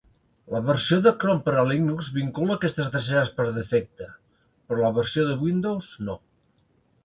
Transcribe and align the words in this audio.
La 0.53 0.61
versió 0.69 0.97
de 1.07 1.11
Chrome 1.23 1.43
per 1.47 1.53
a 1.63 1.65
Linux 1.71 2.09
vincula 2.15 2.57
aquestes 2.57 2.89
dreceres 2.97 3.31
per 3.37 3.47
defecte, 3.61 4.11
però 4.49 4.89
la 4.89 4.93
versió 4.99 5.31
de 5.33 5.41
Windows 5.47 5.95
no. 6.11 6.21